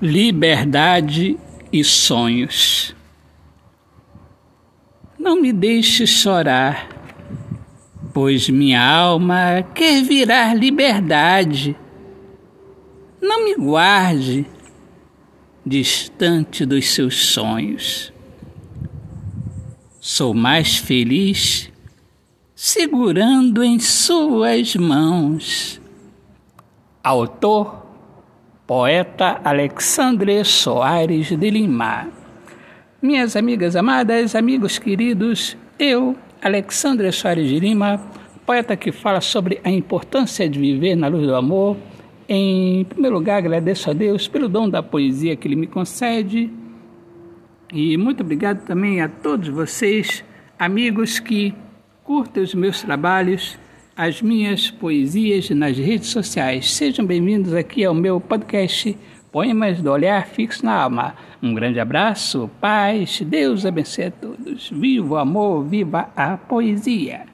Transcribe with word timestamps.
liberdade 0.00 1.38
e 1.72 1.82
sonhos. 1.82 2.94
Não 5.18 5.40
me 5.40 5.52
deixe 5.52 6.06
chorar, 6.06 6.88
pois 8.14 8.48
minha 8.48 8.82
alma 8.82 9.62
quer 9.74 10.02
virar 10.02 10.54
liberdade. 10.54 11.76
Não 13.20 13.44
me 13.44 13.56
guarde 13.56 14.46
distante 15.66 16.64
dos 16.64 16.88
seus 16.90 17.26
sonhos. 17.26 18.12
Sou 20.00 20.32
mais 20.32 20.76
feliz 20.76 21.70
segurando 22.54 23.62
em 23.62 23.78
suas 23.78 24.74
mãos. 24.74 25.80
Autor 27.02 27.87
poeta 28.68 29.40
Alexandre 29.42 30.44
Soares 30.44 31.34
de 31.34 31.50
Lima. 31.50 32.06
Minhas 33.00 33.34
amigas 33.34 33.74
amadas, 33.74 34.34
amigos 34.34 34.78
queridos, 34.78 35.56
eu, 35.78 36.14
Alexandre 36.42 37.10
Soares 37.10 37.48
de 37.48 37.58
Lima, 37.58 37.98
poeta 38.44 38.76
que 38.76 38.92
fala 38.92 39.22
sobre 39.22 39.58
a 39.64 39.70
importância 39.70 40.46
de 40.46 40.58
viver 40.58 40.96
na 40.96 41.08
luz 41.08 41.26
do 41.26 41.34
amor, 41.34 41.78
em 42.28 42.84
primeiro 42.84 43.16
lugar 43.16 43.38
agradeço 43.38 43.88
a 43.88 43.94
Deus 43.94 44.28
pelo 44.28 44.50
dom 44.50 44.68
da 44.68 44.82
poesia 44.82 45.34
que 45.34 45.48
Ele 45.48 45.56
me 45.56 45.66
concede 45.66 46.52
e 47.72 47.96
muito 47.96 48.22
obrigado 48.22 48.66
também 48.66 49.00
a 49.00 49.08
todos 49.08 49.48
vocês, 49.48 50.22
amigos 50.58 51.18
que 51.18 51.54
curtem 52.04 52.42
os 52.42 52.54
meus 52.54 52.82
trabalhos 52.82 53.58
as 53.98 54.22
minhas 54.22 54.70
poesias 54.70 55.50
nas 55.50 55.76
redes 55.76 56.10
sociais. 56.10 56.72
Sejam 56.72 57.04
bem-vindos 57.04 57.52
aqui 57.52 57.84
ao 57.84 57.92
meu 57.92 58.20
podcast 58.20 58.96
Poemas 59.32 59.82
do 59.82 59.90
Olhar 59.90 60.24
Fixo 60.28 60.64
na 60.64 60.84
Alma. 60.84 61.16
Um 61.42 61.52
grande 61.52 61.80
abraço, 61.80 62.48
paz, 62.60 63.20
Deus 63.22 63.66
abençoe 63.66 64.04
a 64.04 64.10
todos. 64.12 64.70
Viva 64.70 65.14
o 65.14 65.16
amor, 65.16 65.64
viva 65.64 66.10
a 66.14 66.36
poesia! 66.36 67.28